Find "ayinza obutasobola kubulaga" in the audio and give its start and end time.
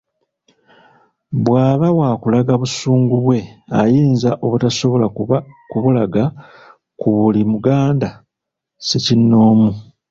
3.79-6.23